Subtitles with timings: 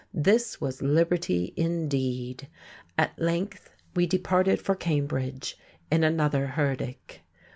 [0.15, 2.47] This was liberty indeed!
[2.97, 5.59] At length we departed for Cambridge,
[5.91, 7.21] in another herdic.